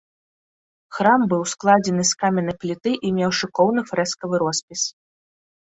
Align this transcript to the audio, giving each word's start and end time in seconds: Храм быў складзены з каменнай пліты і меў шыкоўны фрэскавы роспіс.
Храм 0.97 1.21
быў 1.33 1.43
складзены 1.53 2.03
з 2.13 2.17
каменнай 2.23 2.57
пліты 2.65 2.91
і 2.95 3.07
меў 3.19 3.31
шыкоўны 3.43 3.81
фрэскавы 3.93 4.35
роспіс. 4.47 4.81